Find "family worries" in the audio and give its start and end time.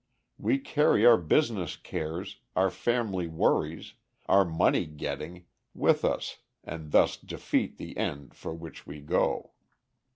2.71-3.93